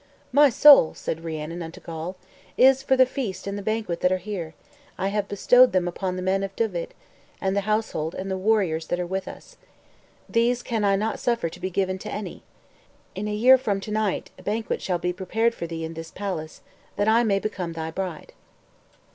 [0.31, 2.15] "My soul," said Rhiannon unto Gawl,
[2.57, 4.55] "as for the feast and the banquet that are here,
[4.97, 6.95] I have bestowed them upon the men of Dyved,
[7.39, 9.57] and the household and the warriors that are with us.
[10.27, 12.41] These can I not suffer to be given to any.
[13.13, 16.09] In a year from to night, a banquet shall be prepared for thee in this
[16.09, 16.61] palace,
[16.95, 18.33] that I may become thy bride."